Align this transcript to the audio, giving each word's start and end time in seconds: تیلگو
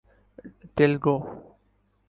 تیلگو 0.75 1.15